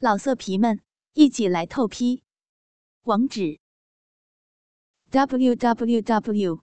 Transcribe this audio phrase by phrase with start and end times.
[0.00, 0.80] 老色皮们，
[1.14, 2.22] 一起来透批！
[3.02, 3.58] 网址
[5.10, 6.62] ：w w w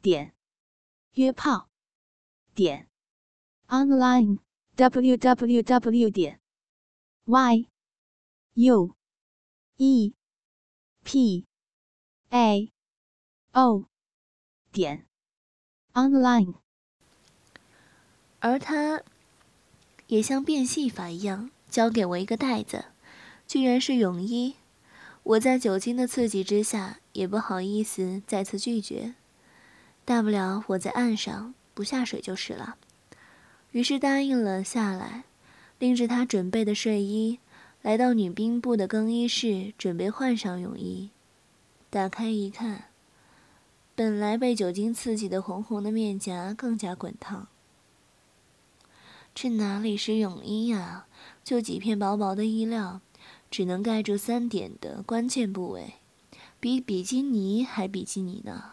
[0.00, 0.34] 点
[1.12, 1.68] 约炮
[2.54, 2.88] 点
[3.66, 4.38] online
[4.76, 6.40] w w w 点
[7.26, 7.68] y
[8.54, 8.96] u
[9.76, 10.14] e
[11.04, 11.46] p
[12.30, 12.72] a
[13.52, 13.84] o
[14.72, 15.06] 点
[15.92, 16.54] online。
[18.40, 19.02] 而他
[20.06, 21.50] 也像变戏法一样。
[21.68, 22.86] 交给我一个袋子，
[23.46, 24.56] 居然是泳衣。
[25.22, 29.14] 我在酒精的刺激之下，也不好意思再次拒绝。
[30.04, 32.76] 大不了我在岸上不下水就是了。
[33.72, 35.24] 于是答应了下来，
[35.78, 37.38] 拎着他准备的睡衣，
[37.82, 41.10] 来到女兵部的更衣室，准备换上泳衣。
[41.90, 42.84] 打开一看，
[43.94, 47.48] 本来被酒精刺激的红红的面颊更加滚烫。
[49.40, 51.06] 这哪里是泳衣呀？
[51.44, 53.00] 就几片薄薄的衣料，
[53.48, 55.94] 只能盖住三点的关键部位，
[56.58, 58.72] 比比基尼还比基尼呢。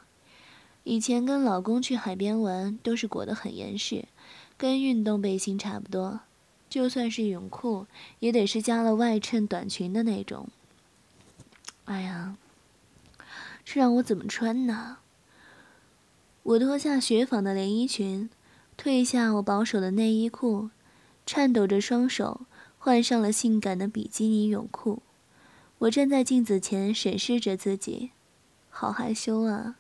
[0.83, 4.05] 以前跟老公去海边玩，都是裹得很严实，
[4.58, 6.21] 跟运动背心差不多。
[6.67, 7.86] 就算是泳裤，
[8.17, 10.49] 也得是加了外衬短裙的那种。
[11.83, 12.38] 哎呀，
[13.63, 14.97] 这让我怎么穿呢？
[16.41, 18.31] 我脱下雪纺的连衣裙，
[18.77, 20.69] 褪下我保守的内衣裤，
[21.25, 22.41] 颤抖着双手。
[22.77, 25.01] 换上了性感的比基尼泳裤，
[25.79, 28.11] 我站在镜子前审视着自己，
[28.69, 29.77] 好害羞啊！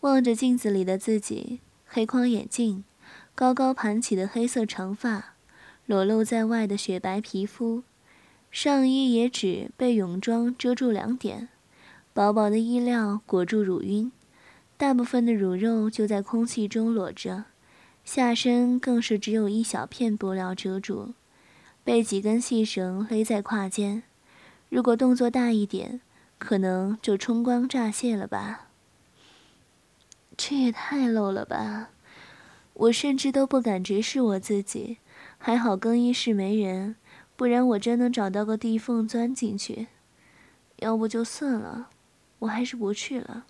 [0.00, 2.84] 望着镜子里的自己，黑框眼镜，
[3.34, 5.34] 高高盘起的黑色长发，
[5.84, 7.82] 裸露在外的雪白皮肤，
[8.50, 11.50] 上衣也只被泳装遮住两点，
[12.14, 14.10] 薄薄的衣料裹住乳晕，
[14.78, 17.44] 大部分的乳肉就在空气中裸着，
[18.10, 21.12] 下身更是只有一小片布料遮住。
[21.84, 24.02] 被几根细绳勒在胯间，
[24.70, 26.00] 如果动作大一点，
[26.38, 28.68] 可能就冲光乍泄了吧。
[30.38, 31.90] 这也太露了吧！
[32.72, 34.96] 我甚至都不敢直视我自己，
[35.36, 36.96] 还好更衣室没人，
[37.36, 39.88] 不然我真能找到个地缝钻进去。
[40.76, 41.90] 要不就算了，
[42.38, 43.44] 我还是不去了。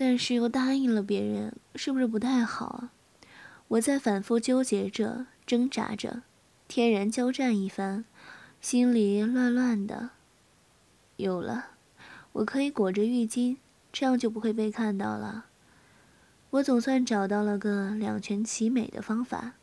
[0.00, 2.92] 但是又答应了别人，是不是不太好啊？
[3.66, 6.22] 我在反复纠结着、挣扎着，
[6.68, 8.04] 天然交战一番，
[8.60, 10.10] 心里乱乱的。
[11.16, 11.70] 有了，
[12.30, 13.56] 我可以裹着浴巾，
[13.92, 15.46] 这样就不会被看到了。
[16.50, 19.54] 我总算找到了个两全其美的方法，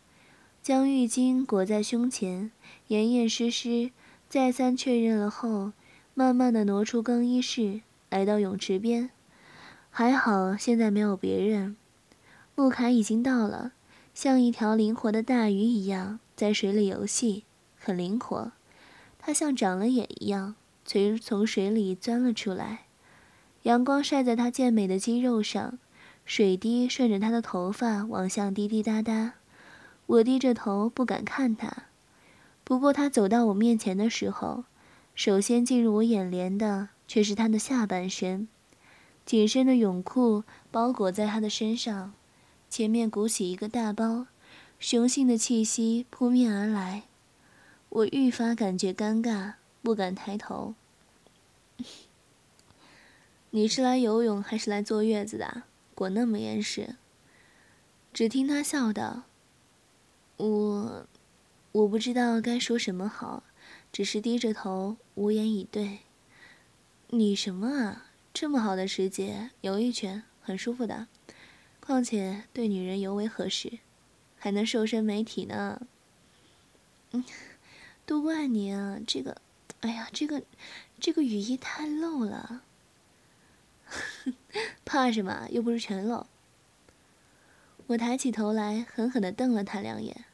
[0.61, 2.51] 将浴巾裹在胸前，
[2.87, 3.91] 严严实实。
[4.27, 5.71] 再三确认了后，
[6.13, 7.79] 慢慢的挪出更衣室，
[8.09, 9.11] 来到泳池边。
[9.97, 11.77] 还好，现在没有别人。
[12.53, 13.71] 穆凯已经到了，
[14.13, 17.45] 像一条灵活的大鱼一样在水里游戏，
[17.79, 18.51] 很灵活。
[19.17, 22.87] 他像长了眼一样，从从水里钻了出来。
[23.63, 25.79] 阳光晒在他健美的肌肉上，
[26.25, 29.35] 水滴顺着他的头发往下滴滴答答。
[30.07, 31.73] 我低着头不敢看他。
[32.65, 34.65] 不过他走到我面前的时候，
[35.15, 38.49] 首先进入我眼帘的却是他的下半身。
[39.25, 42.13] 紧身的泳裤包裹在他的身上，
[42.69, 44.27] 前面鼓起一个大包，
[44.79, 47.03] 雄性的气息扑面而来。
[47.89, 50.75] 我愈发感觉尴尬，不敢抬头。
[53.49, 55.63] 你是来游泳还是来坐月子的？
[55.95, 56.95] 裹那么严实。
[58.13, 59.23] 只听他笑道
[60.37, 61.07] ：“我，
[61.71, 63.43] 我不知道该说什么好，
[63.91, 65.99] 只是低着头，无言以对。
[67.09, 71.07] 你什么啊？”这么好的时节，游一圈很舒服的，
[71.79, 73.79] 况且对女人尤为合适，
[74.37, 75.87] 还能瘦身美体呢。
[77.11, 77.23] 嗯，
[78.05, 78.99] 都怪你啊！
[79.07, 79.37] 这个，
[79.79, 80.43] 哎呀，这个，
[80.99, 82.63] 这个雨衣太露了。
[84.83, 85.47] 怕什么？
[85.49, 86.27] 又不是全露。
[87.87, 90.25] 我抬起头来，狠狠地瞪了他两眼。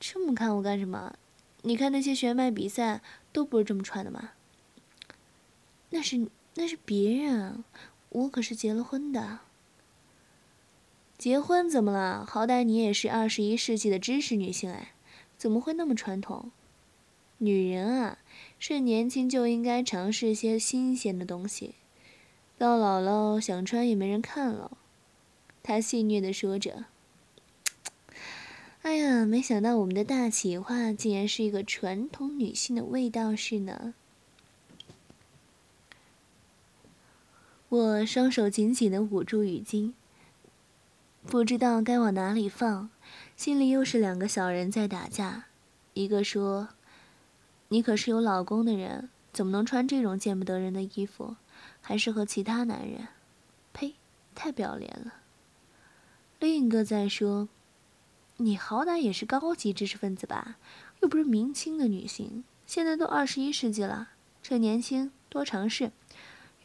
[0.00, 1.14] 这么看我干什么？
[1.60, 3.02] 你看那些选美比赛
[3.34, 4.30] 都不是这么穿的吗？
[5.90, 6.30] 那是。
[6.56, 7.64] 那是别人，
[8.08, 9.40] 我可是结了婚的。
[11.18, 12.26] 结婚怎么了？
[12.26, 14.92] 好歹你也是二十一世纪的知识女性哎，
[15.36, 16.50] 怎么会那么传统？
[17.38, 18.18] 女人啊，
[18.58, 21.74] 是年轻就应该尝试些新鲜的东西，
[22.56, 24.78] 到老了想穿也没人看了。
[25.62, 26.86] 他戏谑的说着。
[28.80, 33.94] 哎呀，没想到我们的大企划竟然是一个传统女性的味道是呢。
[37.76, 39.92] 我双手紧紧地捂住浴巾，
[41.26, 42.88] 不知道该往哪里放，
[43.36, 45.44] 心里又是两个小人在打架。
[45.92, 46.70] 一个说
[47.68, 51.36] ：“你可是有老公的人，怎么能穿这种见不得人的衣服，
[51.82, 53.08] 还是和其他男人？
[53.74, 53.96] 呸，
[54.34, 55.12] 太不要脸了。”
[56.40, 57.46] 另一个在说
[58.38, 60.56] ：“你好歹也是高级知识分子吧，
[61.02, 64.08] 又不是明清的女性，现在都二十一世纪了，
[64.42, 65.92] 趁年轻多尝试。”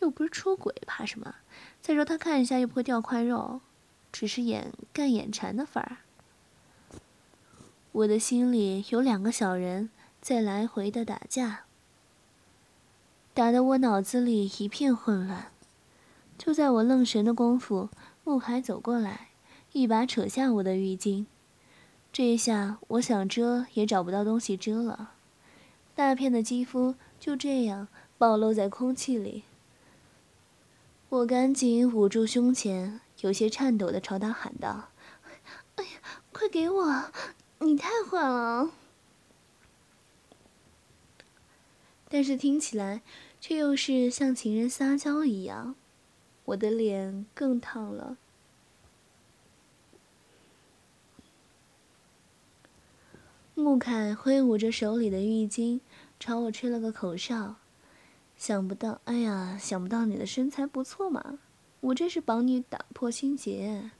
[0.02, 1.36] 又不是出轨，怕什么？
[1.82, 3.62] 再说他看一下又不会掉块肉，
[4.12, 5.98] 只是眼干眼馋的份儿。
[7.92, 9.90] 我的心里有两个小人
[10.22, 11.66] 在来回的打架，
[13.34, 15.52] 打得我脑子里一片混乱。
[16.38, 17.90] 就在我愣神的功夫，
[18.24, 19.30] 穆海走过来，
[19.74, 21.26] 一把扯下我的浴巾。
[22.12, 25.12] 这一下，我想遮也找不到东西遮了，
[25.94, 27.88] 大片的肌肤就这样
[28.18, 29.44] 暴露在空气里。
[31.12, 34.92] 我赶紧捂住胸前，有些颤抖的朝他喊道
[35.76, 35.90] ：“哎呀，
[36.32, 37.12] 快给我！
[37.60, 38.72] 你太坏了！”
[42.08, 43.02] 但是听起来
[43.42, 45.76] 却又是像情人撒娇一样，
[46.46, 48.16] 我的脸更烫了。
[53.54, 55.82] 穆凯挥舞着手里的浴巾，
[56.18, 57.58] 朝我吹了个口哨。
[58.42, 61.38] 想不到，哎呀，想不到你的身材不错嘛！
[61.80, 63.92] 我这是帮你打破心结。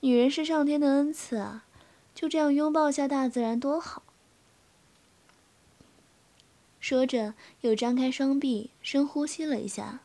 [0.00, 1.64] 女人是上天的恩赐啊，
[2.14, 4.02] 就这样拥抱下大自然多好。
[6.78, 10.00] 说着，又张开双臂，深呼吸了一下。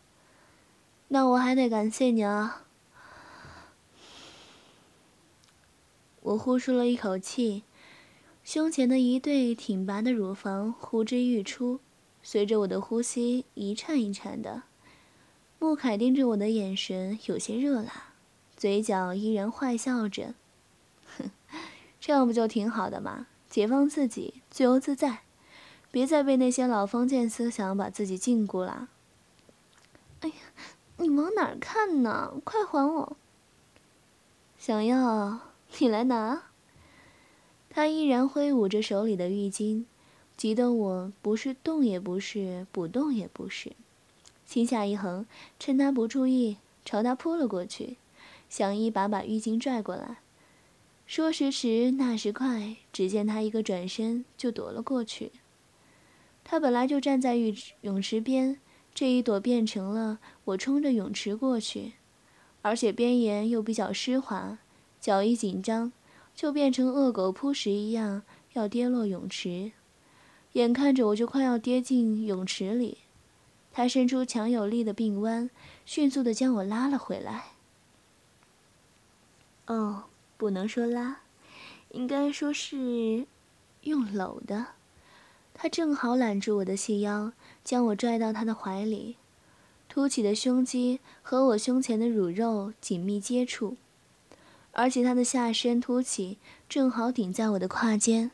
[1.09, 2.63] 那我还得感谢你啊！
[6.21, 7.63] 我呼出了一口气，
[8.45, 11.81] 胸前的一对挺拔的乳房呼之欲出。
[12.23, 14.63] 随着我的呼吸一颤一颤的，
[15.59, 18.13] 穆凯盯着我的眼神有些热辣，
[18.55, 20.33] 嘴角依然坏笑着。
[21.17, 21.29] 哼，
[21.99, 23.27] 这样不就挺好的吗？
[23.49, 25.23] 解放自己，自由自在，
[25.91, 28.89] 别再被那些老封建思想把自己禁锢了。
[30.21, 30.35] 哎呀，
[30.97, 32.33] 你往哪儿看呢？
[32.43, 33.17] 快还我！
[34.57, 35.39] 想要
[35.77, 36.43] 你来拿。
[37.69, 39.85] 他依然挥舞着手里的浴巾。
[40.35, 43.71] 急得我不是动也不是，不动也不是，
[44.45, 45.25] 心下一横，
[45.59, 47.97] 趁他不注意，朝他扑了过去，
[48.49, 50.17] 想一把把浴巾拽过来。
[51.05, 55.31] 说时迟，那时快，只见他一个转身就躲了过去。
[56.43, 58.59] 他本来就站在浴泳池边，
[58.93, 61.93] 这一躲变成了我冲着泳池过去，
[62.61, 64.57] 而且边沿又比较湿滑，
[64.99, 65.93] 脚一紧张，
[66.35, 69.71] 就变成恶狗扑食一样要跌落泳池。
[70.53, 72.99] 眼看着我就快要跌进泳池里，
[73.71, 75.49] 他伸出强有力的臂弯，
[75.85, 77.45] 迅速地将我拉了回来。
[79.65, 80.05] 哦，
[80.37, 81.21] 不能说拉，
[81.89, 83.25] 应该说是
[83.81, 84.67] 用搂的。
[85.55, 87.31] 他正好揽住我的细腰，
[87.63, 89.15] 将我拽到他的怀里，
[89.87, 93.77] 凸起的胸肌和我胸前的乳肉紧密接触，
[94.71, 98.31] 而且他的下身凸起，正好顶在我的胯间。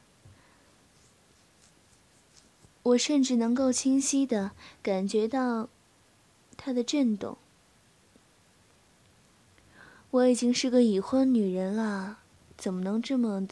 [2.84, 5.70] 我甚至能够清晰的感觉到
[6.58, 7.38] 它的震动。
[10.12, 12.20] 我已经是个已婚女人了，
[12.58, 13.48] 怎么能这么……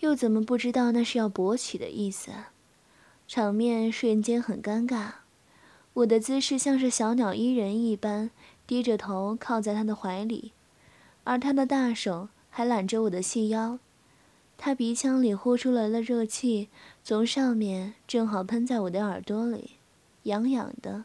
[0.00, 2.30] 又怎么不知道那是要勃起的意思？
[3.26, 5.10] 场面瞬间很尴尬。
[5.92, 8.30] 我的姿势像是小鸟依人一般，
[8.66, 10.52] 低着头靠在他的怀里，
[11.24, 13.80] 而他的大手还揽着我的细腰。
[14.60, 16.68] 他鼻腔里呼出来的热气，
[17.04, 19.70] 从上面正好喷在我的耳朵里，
[20.24, 21.04] 痒痒的，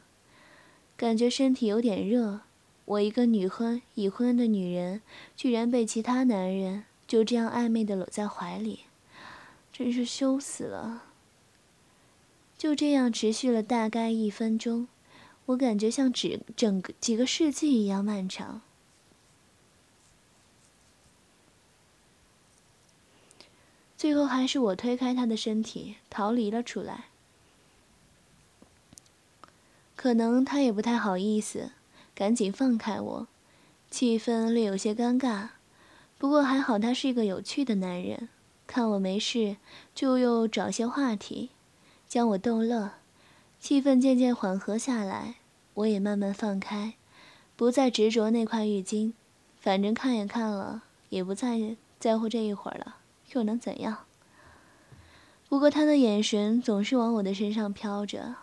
[0.98, 2.42] 感觉身体有点热。
[2.86, 5.04] 我一个女婚已婚的女人，
[5.38, 8.80] 居然被其他男人就这样暧昧的搂在怀里，
[9.72, 11.04] 真是羞死了。
[12.58, 14.88] 就这样持续了大概一分钟，
[15.46, 18.62] 我感觉像整整个几个世纪一样漫长。
[24.04, 27.06] 最后还是我推开他的身体，逃离了出来。
[29.96, 31.72] 可能他也不太好意思，
[32.14, 33.28] 赶紧放开我，
[33.90, 35.52] 气氛略有些尴尬。
[36.18, 38.28] 不过还好他是一个有趣的男人，
[38.68, 39.56] 看我没事，
[39.96, 41.52] 就又找些话题，
[42.06, 42.96] 将我逗乐。
[43.62, 45.36] 气氛渐渐缓和下来，
[45.76, 46.96] 我也慢慢放开，
[47.56, 49.14] 不再执着那块浴巾，
[49.62, 52.98] 反正看也看了，也不再在乎这一会儿了。
[53.34, 54.06] 又能怎样？
[55.50, 58.36] 不过他的眼神总是往我的身上飘着，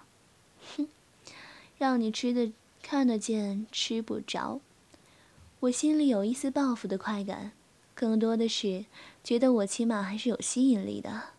[0.77, 0.87] 哼，
[1.77, 4.61] 让你吃的看得见，吃不着。
[5.61, 7.53] 我心里有一丝报复的快感，
[7.95, 8.85] 更多的是
[9.25, 11.31] 觉得我起码还是有吸引力的。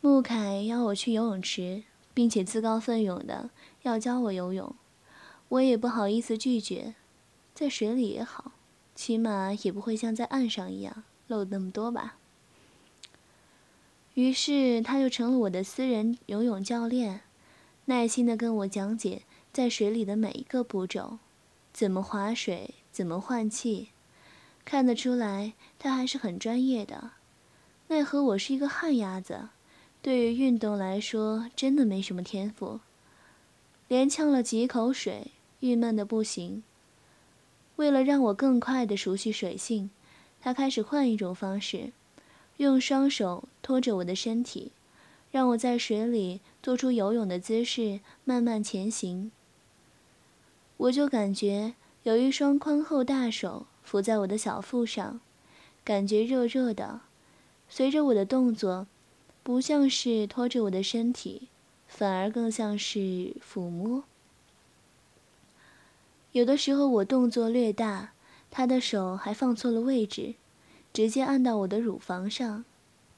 [0.00, 1.84] 穆凯邀我去游泳池，
[2.14, 3.50] 并且自告奋勇的
[3.82, 4.74] 要教我游泳，
[5.48, 6.94] 我也不好意思拒绝。
[7.54, 8.52] 在水里也好，
[8.94, 12.16] 起码也不会像在岸上一样漏那么多吧。
[14.14, 17.20] 于是他就成了我的私人游泳教练，
[17.84, 21.18] 耐心的跟我讲解在水里的每一个步骤，
[21.72, 23.88] 怎么划水，怎么换气。
[24.64, 27.12] 看得出来，他还是很专业的。
[27.88, 29.50] 奈何我是一个旱鸭子。
[30.02, 32.80] 对于运动来说，真的没什么天赋，
[33.88, 36.62] 连呛了几口水，郁闷的不行。
[37.76, 39.90] 为了让我更快的熟悉水性，
[40.46, 41.90] 他开始换一种方式，
[42.58, 44.70] 用双手托着我的身体，
[45.32, 49.32] 让我在水里做出游泳的姿势，慢慢前行。
[50.76, 51.74] 我就感觉
[52.04, 55.18] 有一双宽厚大手扶在我的小腹上，
[55.82, 57.00] 感觉热热的，
[57.68, 58.86] 随着我的动作。
[59.42, 61.48] 不像是拖着我的身体，
[61.88, 64.04] 反而更像是抚摸。
[66.30, 68.12] 有的时候我动作略大，
[68.58, 70.34] 他的手还放错了位置，
[70.90, 72.64] 直接按到我的乳房上，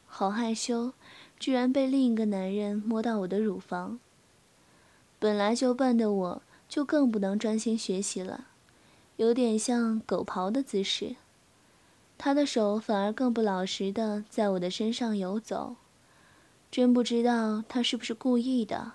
[0.04, 0.94] 好害羞，
[1.38, 4.00] 居然被另一个男人摸到我的乳房。
[5.20, 8.48] 本来就笨的我，就更不能专心学习了，
[9.14, 11.14] 有点像狗刨的姿势。
[12.18, 15.76] 他的手反而更不老实的在我的身上游走。
[16.68, 18.94] 真不知道他是不是故意的。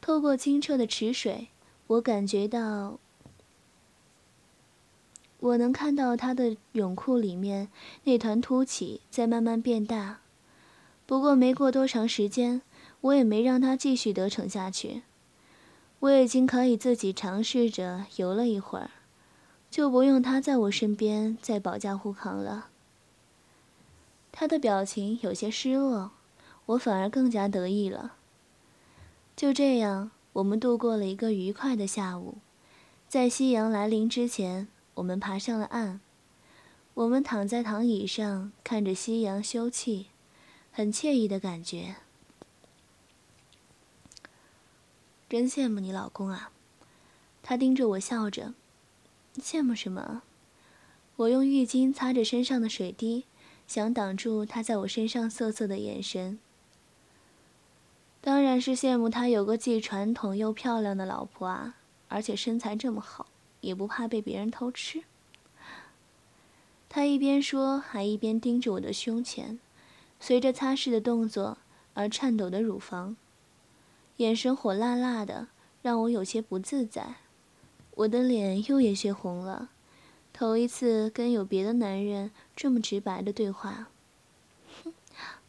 [0.00, 1.48] 透过清澈的池水，
[1.88, 2.98] 我感觉到，
[5.40, 7.68] 我能看到他的泳裤里面
[8.04, 10.20] 那团凸起在慢慢变大。
[11.06, 12.62] 不过没过多长时间，
[13.00, 15.02] 我也没让他继续得逞下去。
[16.00, 18.90] 我已经可以自己尝试着游了一会儿，
[19.70, 22.68] 就不用他在我身边再保驾护航了。
[24.32, 26.12] 他的表情有些失落。
[26.66, 28.14] 我反而更加得意了。
[29.36, 32.38] 就这样，我们度过了一个愉快的下午。
[33.06, 34.66] 在夕阳来临之前，
[34.96, 36.00] 我们爬上了岸。
[36.94, 40.06] 我们躺在躺椅上，看着夕阳休憩，
[40.72, 41.96] 很惬意的感觉。
[45.28, 46.50] 真羡慕你老公啊！
[47.42, 48.54] 他盯着我笑着。
[49.36, 50.22] 羡慕什么？
[51.16, 53.24] 我用浴巾擦着身上的水滴，
[53.66, 56.38] 想挡住他在我身上瑟瑟的眼神。
[58.22, 61.76] 当然是羡慕他有个既传统又漂亮的老婆啊，
[62.08, 63.26] 而且身材这么好，
[63.60, 65.04] 也不怕被别人偷吃。
[66.88, 69.58] 他一边说，还一边盯着我的胸前，
[70.18, 71.58] 随着擦拭的动作
[71.94, 73.16] 而颤抖的乳房，
[74.16, 75.48] 眼神火辣辣的，
[75.82, 77.16] 让我有些不自在。
[77.96, 79.70] 我的脸又有些红了，
[80.32, 83.88] 头一次跟有别的男人这么直白的对话。
[84.84, 84.92] 哼，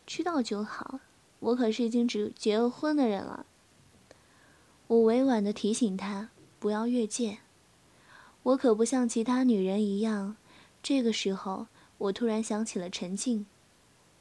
[0.06, 1.00] 知道就好。
[1.40, 3.46] 我可是已经结结了婚的人了。
[4.88, 7.40] 我委婉的提醒他不要越界。
[8.48, 10.38] 我可不像其他女人一样。
[10.82, 13.46] 这个时候，我突然想起了陈静，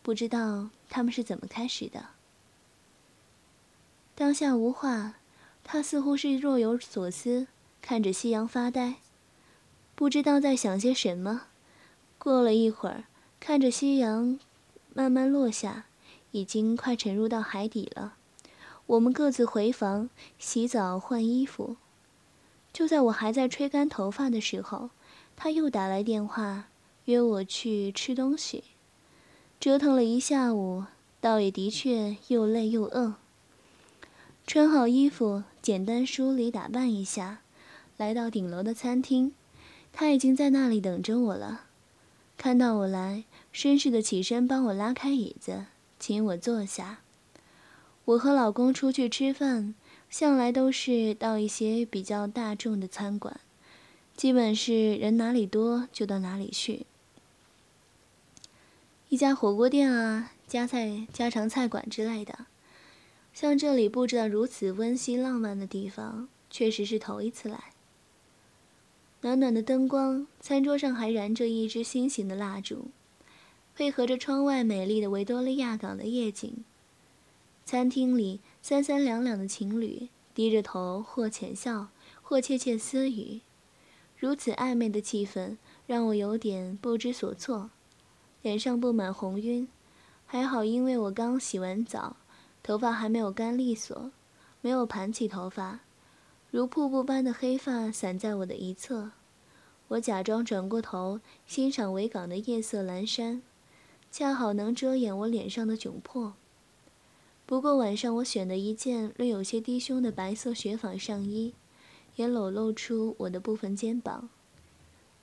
[0.03, 2.07] 不知道他们是怎么开始的。
[4.17, 5.15] 当下无话，
[5.63, 7.47] 他似乎是若有所思，
[7.81, 8.97] 看着夕阳发呆，
[9.95, 11.43] 不知道在想些什么。
[12.19, 13.05] 过了一会儿，
[13.39, 14.41] 看着夕阳
[14.93, 15.87] 慢慢落下。
[16.33, 18.15] 已经快沉入到海底了，
[18.85, 21.77] 我们各自回房洗澡换衣服。
[22.77, 24.91] 就在我还在吹干头发的时候，
[25.35, 26.69] 他又打来电话
[27.07, 28.65] 约我去吃东西。
[29.59, 30.85] 折腾了一下午，
[31.19, 33.15] 倒也的确又累又饿。
[34.47, 37.39] 穿好衣服，简单梳理打扮一下，
[37.97, 39.33] 来到顶楼的餐厅，
[39.91, 41.63] 他已经在那里等着我了。
[42.37, 45.65] 看到我来，绅士的起身帮我拉开椅子。
[45.99, 46.99] 请我坐下。
[48.05, 49.75] 我和老公出去吃饭，
[50.19, 53.39] 向来都是到一些比较大众的餐馆，
[54.17, 56.87] 基本是人哪里多就到哪里去。
[59.11, 62.47] 一家火锅店啊，家菜家常菜馆之类的，
[63.35, 67.65] 像这里布置的如此温馨浪漫的地方，确实是头一次来。
[69.21, 72.87] 暖暖的灯光，餐桌上还燃着一支心形的蜡烛。
[73.75, 76.65] 配合着窗外美丽的维多利亚港的夜景，
[77.67, 81.87] 餐厅里三三两两的情侣低着头，或浅笑，
[82.21, 83.43] 或窃窃私语。
[84.19, 85.57] 如此暧昧的气氛
[85.87, 87.71] 让我有点不知所措，
[88.43, 89.69] 脸上布满红晕。
[90.27, 92.17] 还好，因为我刚洗完澡，
[92.61, 94.11] 头发还没有干利索，
[94.61, 95.79] 没有盘起头发，
[96.51, 99.13] 如瀑布般的黑发散在我的一侧。
[99.87, 103.43] 我假装转过头欣赏维港的夜色阑珊，
[104.11, 106.35] 恰好能遮掩我脸上的窘迫。
[107.47, 111.55] 不过晚上我选的一件略有些低胸的白色雪纺上衣，
[112.17, 114.29] 也裸露出我的部分肩膀，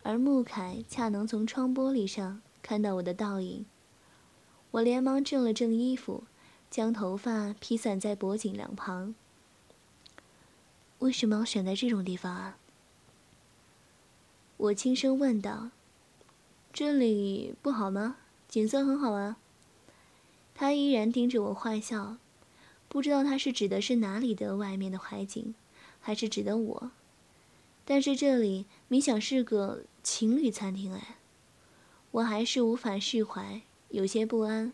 [0.03, 3.65] 而穆凯恰能从窗玻璃上看到我的倒影。
[4.71, 6.23] 我连忙正了正衣服，
[6.71, 9.13] 将头发披散在脖颈两旁。
[10.99, 12.57] 为什么要选在这种地方啊？
[14.55, 15.71] 我轻声问道
[16.71, 18.15] ：“这里不好吗？
[18.47, 19.35] 景色很好啊。”
[20.55, 22.17] 他依然盯着我坏笑，
[22.87, 25.55] 不知道他是指的是哪里的外面的海景，
[25.99, 26.91] 还是指的我。
[27.85, 31.17] 但是这里明显是个情侣餐厅哎，
[32.11, 34.71] 我还是无法释怀，有些不安。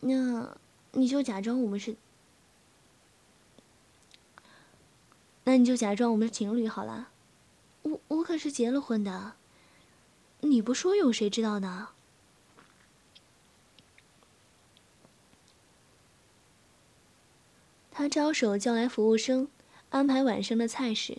[0.00, 0.56] 那
[0.92, 1.94] 你就假装我们是，
[5.44, 7.10] 那你就假装我们是情侣好了。
[7.82, 9.34] 我我可是结了婚的，
[10.40, 11.90] 你不说有谁知道呢？
[17.94, 19.48] 他招手叫来服务生，
[19.90, 21.18] 安排晚上的菜式，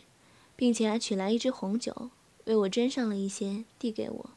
[0.55, 2.09] 并且还取来一支红酒，
[2.45, 4.29] 为我斟上了一些，递给我。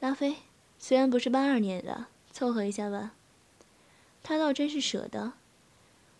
[0.00, 0.36] 拉菲，
[0.78, 3.12] 虽然不是八二年的，凑合一下吧。
[4.22, 5.34] 他倒真是舍得，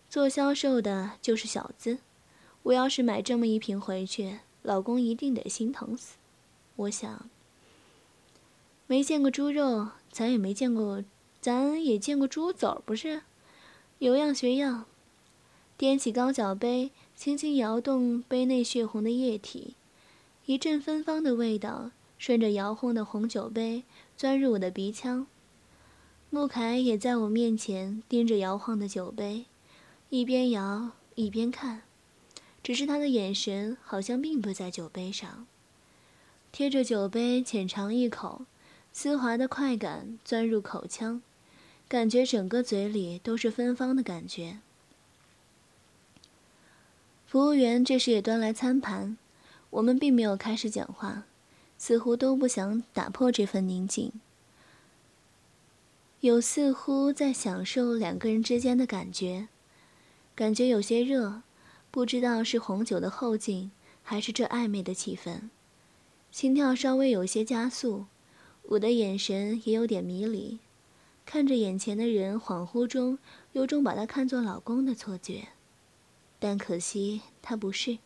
[0.09, 1.97] 做销售的就是小资。
[2.63, 6.17] 我要是买这么一瓶回去，老公一定得心疼死。
[6.75, 7.29] 我想，
[8.85, 11.03] 没见过猪肉，咱也没见过，
[11.41, 13.23] 咱也见过猪肘，不是？
[13.99, 14.85] 有样学样，
[15.75, 19.73] 掂起高脚杯，轻轻摇动杯内血红的液体，
[20.45, 21.89] 一阵芬芳的味道
[22.19, 23.83] 顺着摇晃的红酒杯
[24.15, 25.25] 钻入我的鼻腔。
[26.29, 29.45] 穆凯也在我面前盯着摇晃的酒杯，
[30.09, 31.81] 一边摇一边看，
[32.61, 35.47] 只是他的眼神好像并不在酒杯上。
[36.51, 38.45] 贴着酒杯浅尝一口，
[38.93, 41.23] 丝滑的快感钻入口腔。
[41.89, 44.59] 感觉整个嘴里都是芬芳的感觉。
[47.25, 49.17] 服务员这时也端来餐盘，
[49.69, 51.23] 我们并没有开始讲话，
[51.77, 54.11] 似乎都不想打破这份宁静，
[56.19, 59.47] 有似乎在享受两个人之间的感觉，
[60.35, 61.41] 感觉有些热，
[61.91, 63.71] 不知道是红酒的后劲，
[64.03, 65.49] 还是这暧昧的气氛，
[66.31, 68.05] 心跳稍微有些加速，
[68.63, 70.59] 我的眼神也有点迷离。
[71.27, 73.19] 看着眼前的人，恍惚中
[73.51, 75.49] 有种把他看作老公的错觉，
[76.39, 77.97] 但可惜他不是。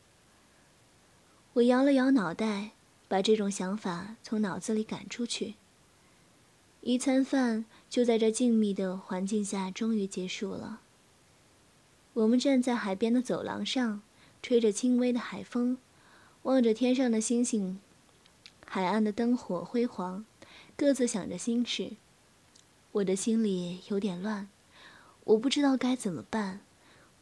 [1.53, 2.71] 我摇了摇脑袋，
[3.07, 5.53] 把这种想法从脑子里赶出去。
[6.81, 10.81] 一餐饭就在这静谧的环境下终于结束了。
[12.13, 14.01] 我们站在海边的走廊上，
[14.41, 15.77] 吹着轻微的海风，
[16.41, 17.79] 望着天上的星星，
[18.65, 20.25] 海岸的灯火辉煌，
[20.75, 21.91] 各自想着心事。
[22.93, 24.49] 我的心里有点乱，
[25.23, 26.59] 我不知道该怎么办。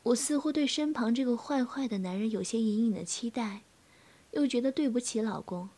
[0.02, 3.62] 我似乎对身旁这个坏坏的男人有些隐隐的期待，
[4.32, 5.70] 又觉得对不起老公。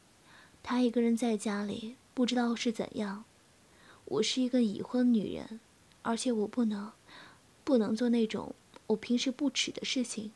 [0.63, 3.25] 他一个人在家里，不知道是怎样。
[4.05, 5.59] 我是一个已婚女人，
[6.03, 6.91] 而且我不能，
[7.63, 8.55] 不能做那种
[8.87, 10.31] 我平时不耻的事情。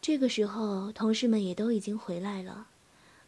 [0.00, 2.68] 这个时候，同事们也都已经回来了，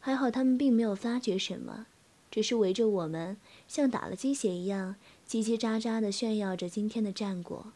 [0.00, 1.86] 还好他们并没有发觉什么。
[2.30, 4.96] 只是围着我们，像打了鸡血一样，
[5.28, 7.72] 叽叽喳喳地炫耀着今天的战果。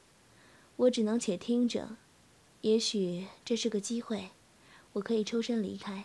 [0.76, 1.96] 我只能且听着，
[2.60, 4.30] 也许这是个机会，
[4.94, 6.04] 我可以抽身离开。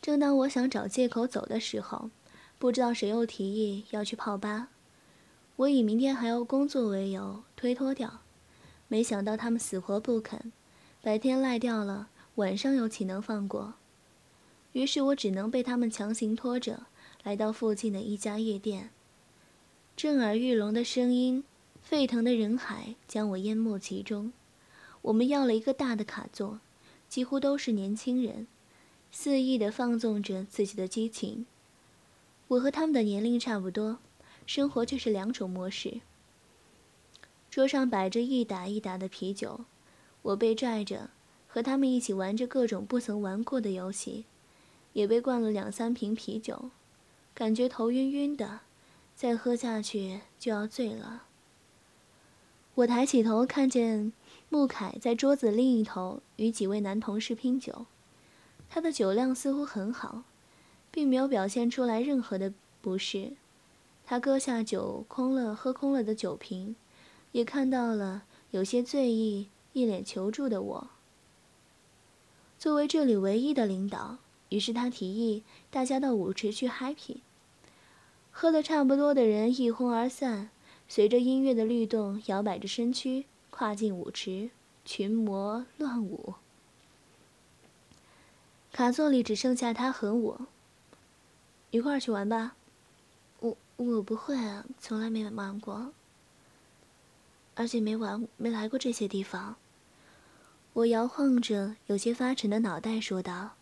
[0.00, 2.10] 正当我想找借口走的时候，
[2.58, 4.68] 不知道谁又提议要去泡吧。
[5.56, 8.20] 我以明天还要工作为由推脱掉，
[8.86, 10.52] 没想到他们死活不肯，
[11.02, 13.74] 白天赖掉了，晚上又岂能放过？
[14.72, 16.86] 于是我只能被他们强行拖着，
[17.22, 18.90] 来到附近的一家夜店。
[19.96, 21.42] 震耳欲聋的声音，
[21.82, 24.32] 沸腾的人海将我淹没其中。
[25.02, 26.60] 我们要了一个大的卡座，
[27.08, 28.46] 几乎都是年轻人，
[29.10, 31.46] 肆意地放纵着自己的激情。
[32.48, 33.98] 我和他们的年龄差不多，
[34.46, 36.00] 生活却是两种模式。
[37.50, 39.64] 桌上摆着一打一打的啤酒，
[40.22, 41.10] 我被拽着，
[41.46, 44.24] 和他们一起玩着各种不曾玩过的游戏。
[44.92, 46.70] 也被灌了两三瓶啤酒，
[47.34, 48.60] 感觉头晕晕的，
[49.14, 51.24] 再喝下去就要醉了。
[52.74, 54.12] 我抬起头，看见
[54.48, 57.86] 穆凯在桌子另一头与几位男同事拼酒，
[58.68, 60.22] 他的酒量似乎很好，
[60.90, 63.32] 并没有表现出来任何的不适。
[64.06, 66.76] 他搁下酒空了喝空了的酒瓶，
[67.32, 68.22] 也看到了
[68.52, 70.90] 有些醉意、一脸求助的我。
[72.58, 74.18] 作为这里唯一的领导，
[74.48, 77.18] 于是他提议大家到舞池去 happy。
[78.30, 80.50] 喝的差不多的人一哄而散，
[80.88, 84.50] 随着音乐的律动，摇摆着身躯，跨进舞池，
[84.84, 86.34] 群魔乱舞。
[88.72, 90.40] 卡座里只剩下他和我，
[91.72, 92.54] 一块儿去玩吧。
[93.40, 95.92] 我我不会啊，从来没玩过，
[97.56, 99.56] 而且没玩没来过这些地方。
[100.74, 103.56] 我摇晃着有些发沉的脑袋说道：“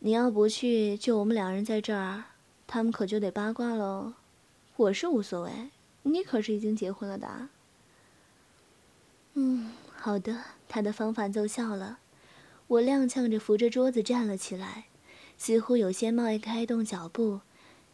[0.00, 2.24] 你要不去，就我们两人在这儿。”
[2.70, 4.12] 他们可就得八卦喽，
[4.76, 5.70] 我是无所谓，
[6.02, 7.48] 你可是已经结婚了的。
[9.32, 12.00] 嗯，好的，他的方法奏效了。
[12.66, 14.84] 我踉跄着扶着桌子站了起来，
[15.38, 17.40] 似乎有些冒开动脚步。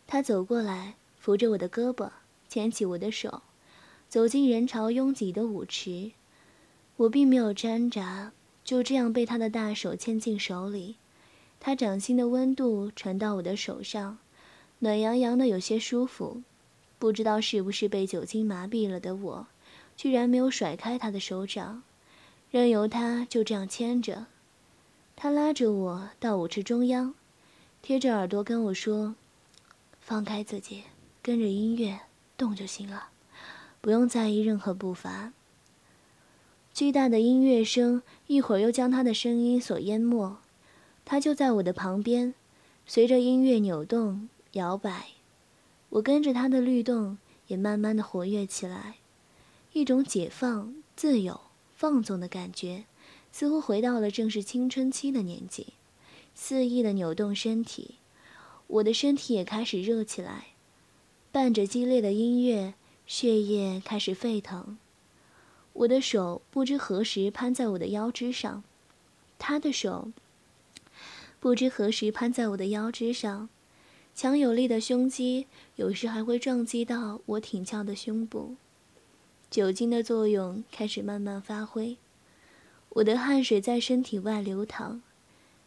[0.08, 2.10] 他走过来，扶着我的胳膊，
[2.48, 3.42] 牵起我的手，
[4.08, 6.10] 走进人潮拥挤的舞池。
[6.96, 8.32] 我并没有挣扎，
[8.64, 10.96] 就这样被他的大手牵进手里，
[11.66, 14.18] 他掌心的温度传到我的手上。
[14.80, 16.42] 暖洋洋的，有些舒服。
[16.98, 19.46] 不知道是不是被酒精麻痹了的我，
[19.96, 21.82] 居然没有甩开他的手掌，
[22.50, 24.26] 任由他就这样牵着。
[25.16, 27.14] 他拉着我到舞池中央，
[27.80, 29.14] 贴着耳朵跟我说
[30.02, 30.82] ：“放开自己，
[31.22, 31.98] 跟着音乐
[32.36, 33.08] 动就行了，
[33.80, 35.32] 不用在意任何步伐。”
[36.74, 40.36] 巨大的音乐声一会儿又将他的声音所淹没。
[41.04, 42.34] 他就在我的旁边，
[42.86, 44.28] 随着音乐扭动。
[44.52, 45.08] 摇摆，
[45.88, 48.98] 我跟着他的律动，也慢慢的活跃起来，
[49.72, 51.40] 一种解放、自由、
[51.74, 52.84] 放纵的感觉，
[53.32, 55.72] 似乎回到了正是青春期的年纪，
[56.36, 57.96] 肆意的扭动身体，
[58.68, 60.46] 我的身体也开始热起来，
[61.32, 62.74] 伴着激烈的音乐，
[63.08, 64.78] 血液开始沸腾，
[65.72, 68.62] 我的手不知何时攀在我的腰肢上，
[69.36, 70.12] 他的手
[71.44, 73.50] 不知何时攀在我的腰肢上。
[74.14, 78.56] 强有力的胸肌，有时还会撞击到我挺翘的胸部。
[79.50, 81.98] 酒精的作用开始慢慢发挥，
[82.88, 85.02] 我的汗水在身体外流淌，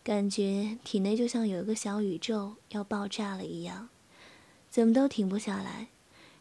[0.03, 3.89] 感觉体内就像有一个小宇宙要爆炸了一样，
[4.71, 5.89] 怎么都停不下来，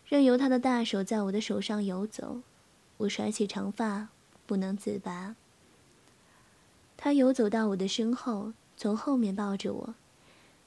[0.07, 2.40] 任由他的大手在我的手上游走。
[2.96, 4.09] 我甩起长发，
[4.46, 5.37] 不能自拔。
[6.96, 9.94] 他游走到我的身后，从后面抱着我。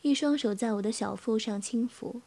[0.01, 2.21] 一双手在我的小腹上轻抚，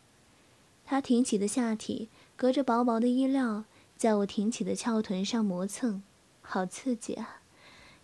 [0.84, 3.64] 他挺起的下体隔着薄薄的衣料，
[3.96, 6.02] 在我挺起的翘臀上磨蹭，
[6.42, 7.40] 好刺激啊！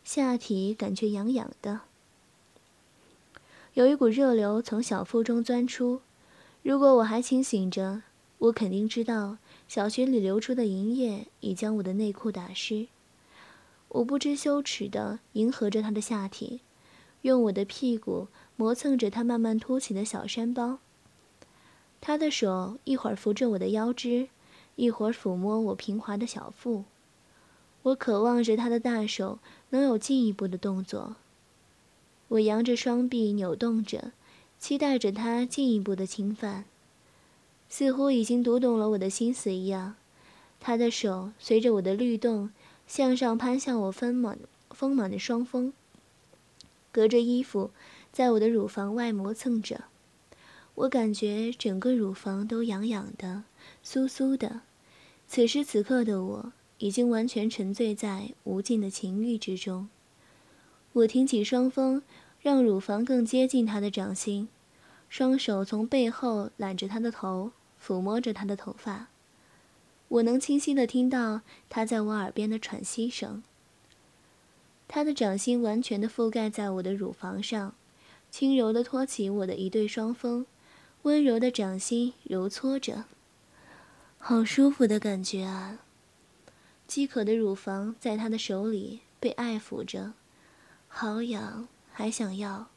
[0.05, 1.81] 下体感觉痒痒的，
[3.75, 6.01] 有一股热流从小腹中钻出。
[6.63, 8.03] 如果我还清醒着，
[8.39, 9.37] 我肯定知道
[9.69, 12.89] 小穴里流出的银液已将我的内裤打湿。
[13.89, 16.61] 我不知羞耻地迎合着他的下体，
[17.23, 18.29] 用我的屁股。
[18.61, 20.81] 磨蹭着他慢慢凸起的小山包，
[22.01, 24.31] 他的手一会儿扶着我的腰肢，
[24.75, 26.83] 一会儿抚摸我平滑的小腹。
[27.83, 29.39] 我渴望着他的大手
[29.71, 31.15] 能有进一步的动作。
[32.27, 34.11] 我扬着双臂扭动着，
[34.59, 36.65] 期待着他进一步的侵犯。
[37.69, 39.95] 似乎已经读懂了我的心思一样，
[40.59, 42.51] 他的手随着我的律动
[42.89, 44.37] 向上攀向我丰满
[44.71, 45.73] 丰满的双峰，
[46.93, 47.71] 隔着衣服。
[48.11, 49.85] 在我的乳房外磨蹭着，
[50.75, 53.45] 我感觉整个乳房都痒痒的、
[53.85, 54.63] 酥酥的。
[55.27, 59.89] 此时此刻的我，已经完全沉醉在无尽的情欲之中。
[60.95, 62.03] 我挺起双峰，
[62.41, 64.49] 让乳房更接近他的掌心，
[65.09, 69.09] 双手从背后揽着他的头，抚摸着他的头发。
[70.09, 73.43] 我能清晰地听到他在我耳边的喘息声。
[74.89, 77.75] 他的掌心完全的覆盖在我的乳房上。
[78.31, 80.45] 轻柔的托起我的一对双峰，
[81.03, 83.05] 温柔的掌心揉搓着，
[84.19, 85.79] 好舒服的感觉啊！
[86.87, 90.13] 饥渴的乳房在他的手里被爱抚着，
[90.89, 92.69] 好痒，还想要。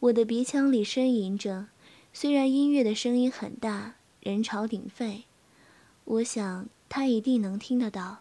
[0.00, 1.68] 我的鼻腔里呻吟着，
[2.12, 5.24] 虽然音乐的声音很大，人潮鼎沸，
[6.04, 8.18] 我想他一定能听得到。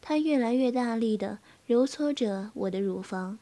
[0.00, 3.38] 他越来越大力的揉搓着我的乳房。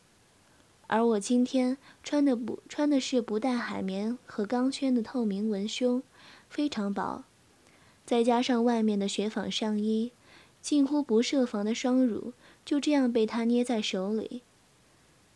[0.87, 6.03] 而我今天穿的不穿的是不带海绵和钢圈的透明文胸，
[6.51, 7.25] 非常薄，
[8.05, 10.13] 再加上外面的雪纺上衣，
[10.61, 14.43] 近乎不设防的双乳就这样被他捏在手里。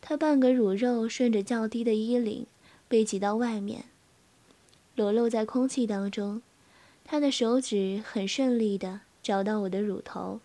[0.02, 2.46] 他半个乳肉顺着较低的衣领
[2.86, 3.86] 被挤到外面，
[4.94, 6.42] 裸露在空气当中。
[7.02, 10.40] 他的手指很顺利地找到我的乳头，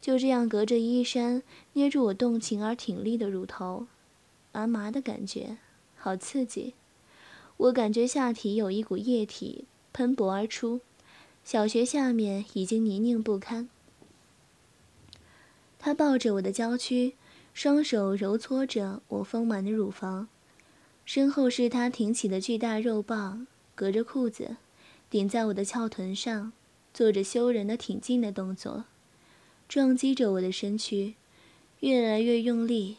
[0.00, 1.42] 就这样隔着衣衫
[1.74, 3.86] 捏住我动情而挺立的乳头，
[4.52, 5.58] 麻麻的感觉，
[5.96, 6.74] 好刺激。
[7.56, 10.80] 我感觉下体有一股液体喷薄而出，
[11.44, 13.68] 小穴下面已经泥泞不堪。
[15.78, 17.14] 他抱着我的娇躯，
[17.52, 20.28] 双手揉搓着我丰满的乳房，
[21.04, 24.56] 身后是他挺起的巨大肉棒，隔着裤子
[25.10, 26.52] 顶在我的翘臀上。
[26.92, 28.84] 做着羞人的挺进的动作，
[29.70, 31.14] 撞击着我的身躯，
[31.78, 32.96] 越来越用力。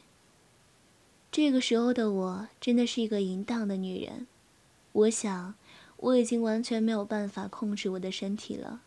[1.29, 4.25] 这个时候的我真的是一个淫荡的女人。
[4.93, 5.55] 我想，
[5.97, 8.83] 我已经完全没有办法控制我的身体了。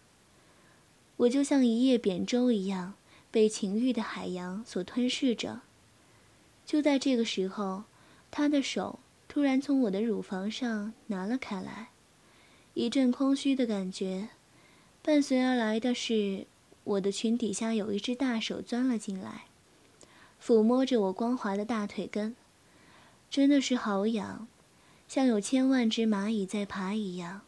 [1.19, 2.95] 我就像一叶扁舟一样，
[3.31, 5.61] 被情欲的海洋所吞噬着。
[6.65, 7.85] 就在这个时候，
[8.31, 11.91] 他的手突然从我的乳房上拿了开来，
[12.73, 14.31] 一阵空虚的感觉。
[15.03, 16.47] 伴随而来的是，
[16.85, 19.47] 我的裙底下有一只大手钻了进来，
[20.43, 22.37] 抚摸着我光滑的大腿根，
[23.31, 24.47] 真的是好痒，
[25.09, 27.41] 像有千万只蚂蚁在爬一样。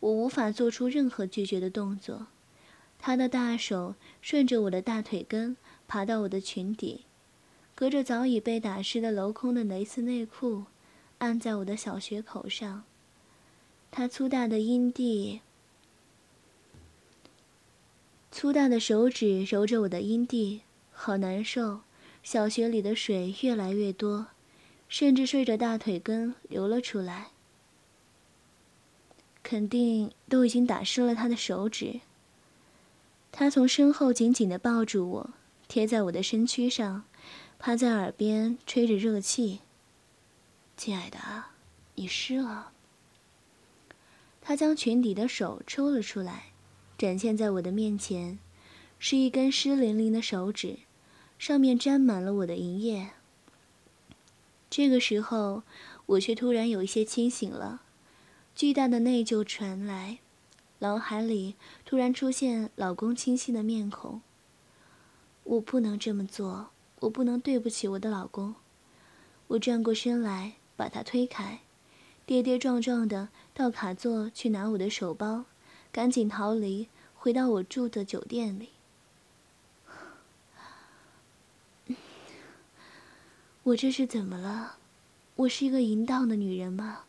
[0.00, 2.26] 我无法做出任何拒绝的动作。
[2.98, 5.56] 他的大手顺着我的大腿根
[5.88, 7.04] 爬到我的裙底，
[7.74, 10.64] 隔着早已被打湿的镂空的蕾丝内裤，
[11.18, 12.84] 按在我的小穴口上。
[13.90, 15.40] 他粗大的阴蒂。
[18.30, 20.62] 粗大的手指揉着我的阴蒂，
[20.92, 21.80] 好难受。
[22.22, 24.26] 小穴里的水越来越多，
[24.88, 27.28] 甚至顺着大腿根流了出来。
[29.44, 32.00] 肯定都已经打湿了他的手指。
[33.30, 35.30] 他从身后紧紧地抱住我，
[35.68, 37.04] 贴在我的身躯上，
[37.60, 39.60] 趴在耳边吹着热气。
[40.76, 41.18] 亲爱的，
[41.94, 42.72] 你湿了。
[44.42, 46.46] 他将裙底的手抽了出来。
[46.98, 48.38] 展现在我的面前，
[48.98, 50.78] 是一根湿淋淋的手指，
[51.38, 53.10] 上面沾满了我的银液。
[54.70, 55.62] 这个时候，
[56.06, 57.82] 我却突然有一些清醒了，
[58.54, 60.18] 巨大的内疚传来，
[60.78, 61.54] 脑海里
[61.84, 64.22] 突然出现老公清晰的面孔。
[65.44, 68.54] 我不能这么做，我不能对不起我的老公。
[69.48, 71.60] 我转过身来，把他推开，
[72.24, 75.44] 跌跌撞撞的到卡座去拿我的手包。
[75.92, 78.70] 赶紧逃离，回到我住的酒店里。
[83.62, 84.76] 我这是怎么了？
[85.34, 87.00] 我是一个淫荡的女人吗？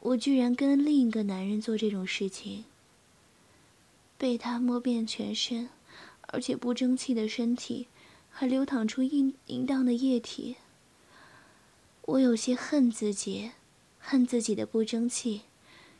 [0.00, 2.64] 我居然跟另一个男人做这种事情，
[4.16, 5.68] 被他摸遍全身，
[6.22, 7.88] 而且不争气的身体
[8.30, 10.56] 还流淌出淫淫荡的液体。
[12.02, 13.52] 我有些恨自己，
[13.98, 15.42] 恨自己的不争气。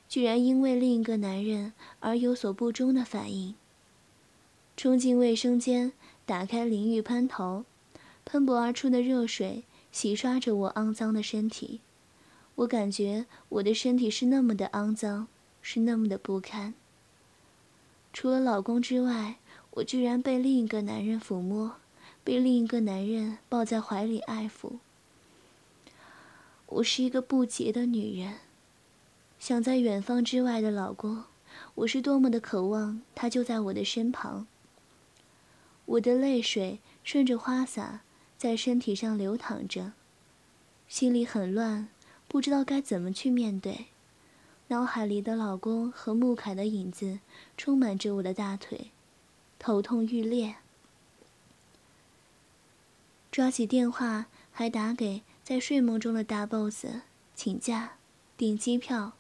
[0.09, 3.55] 居然因为另一个男人而有所不忠的反应。
[4.77, 5.93] 冲进卫生间，
[6.25, 7.65] 打开淋浴喷头，
[8.25, 11.81] 喷薄而出的热水洗刷着我肮脏的身体。
[12.55, 15.29] 我感觉我的身体是那么的肮脏，
[15.61, 16.75] 是那么的不堪。
[18.13, 19.37] 除了老公之外，
[19.73, 21.77] 我居然被另一个男人抚摸，
[22.25, 24.79] 被另一个男人抱在怀里爱抚。
[26.67, 28.35] 我是一个不洁的女人。
[29.39, 31.25] 想在远方之外的老公，
[31.77, 34.47] 我是多么的渴望他就在我的身旁。
[35.87, 38.01] 我的泪水顺着花洒
[38.37, 39.93] 在身体上流淌着，
[40.87, 41.89] 心里很乱，
[42.27, 43.87] 不知道该怎么去面对。
[44.69, 47.21] 脑海里的老公和穆凯的影子
[47.57, 48.91] 充满着我的大腿，
[49.59, 50.57] 头痛欲裂。
[53.31, 56.85] 抓起电话，还打给在睡梦中的大 boss，
[57.35, 57.93] 请假，
[58.37, 59.13] 订机票。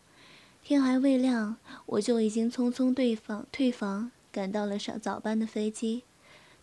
[0.69, 6.03] 天还未亮，我就已经匆匆退房，退房赶到了上早班的飞机，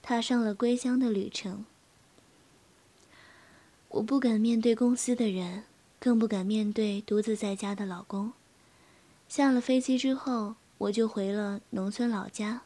[0.04, 1.66] 踏上了归乡的旅程。
[3.88, 5.64] 我不敢面对公司的人，
[6.00, 8.34] 更不敢面对独自在家的老公。
[9.28, 12.62] 下了飞机之后，我就回了农村老家，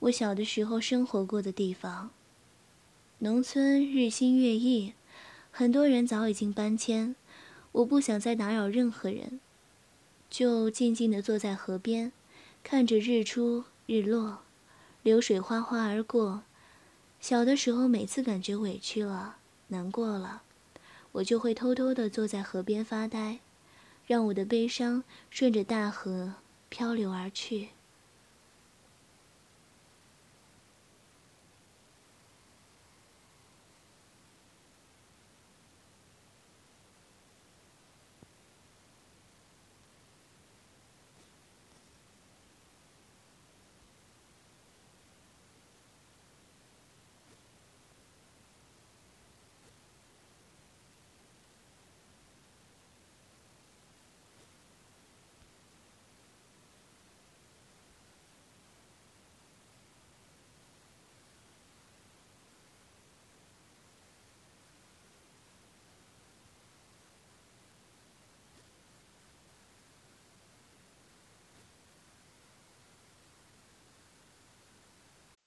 [0.00, 2.10] 我小的时候生活过的地方。
[3.20, 4.92] 农村日新月异，
[5.50, 7.16] 很多人早已经搬迁，
[7.72, 9.40] 我不想再打扰任何人。
[10.32, 12.10] 就静静地坐在河边，
[12.64, 14.38] 看着日出日落，
[15.02, 16.44] 流水哗哗而过。
[17.20, 19.36] 小的时候，每次感觉委屈了、
[19.68, 20.40] 难过了，
[21.12, 23.40] 我就会偷偷地坐在河边发呆，
[24.06, 26.32] 让我的悲伤顺着大河
[26.70, 27.68] 漂流而去。